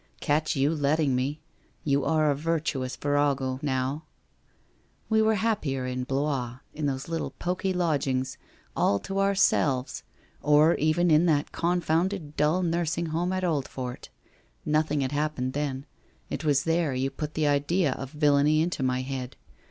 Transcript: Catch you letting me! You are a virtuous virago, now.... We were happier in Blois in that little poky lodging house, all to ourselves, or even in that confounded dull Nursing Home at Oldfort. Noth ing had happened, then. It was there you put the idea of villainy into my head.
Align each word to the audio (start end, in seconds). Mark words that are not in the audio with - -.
Catch 0.19 0.55
you 0.55 0.73
letting 0.73 1.13
me! 1.15 1.41
You 1.83 2.03
are 2.05 2.31
a 2.31 2.35
virtuous 2.35 2.95
virago, 2.95 3.59
now.... 3.61 4.05
We 5.09 5.21
were 5.21 5.35
happier 5.35 5.85
in 5.85 6.05
Blois 6.05 6.57
in 6.73 6.87
that 6.87 7.07
little 7.07 7.35
poky 7.37 7.71
lodging 7.71 8.17
house, 8.21 8.35
all 8.75 8.97
to 8.97 9.19
ourselves, 9.19 10.01
or 10.41 10.73
even 10.77 11.11
in 11.11 11.27
that 11.27 11.51
confounded 11.51 12.35
dull 12.35 12.63
Nursing 12.63 13.05
Home 13.13 13.31
at 13.31 13.43
Oldfort. 13.43 14.09
Noth 14.65 14.89
ing 14.91 15.01
had 15.01 15.11
happened, 15.11 15.53
then. 15.53 15.85
It 16.31 16.43
was 16.43 16.63
there 16.63 16.95
you 16.95 17.11
put 17.11 17.35
the 17.35 17.45
idea 17.47 17.91
of 17.91 18.09
villainy 18.09 18.59
into 18.63 18.81
my 18.81 19.03
head. 19.03 19.35